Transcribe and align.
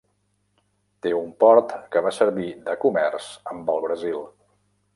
Té 1.05 1.11
un 1.17 1.27
port 1.43 1.75
que 1.95 2.03
va 2.07 2.15
servir 2.19 2.49
de 2.71 2.77
comerç 2.87 3.31
amb 3.53 3.73
el 3.75 3.87
Brasil. 3.87 4.21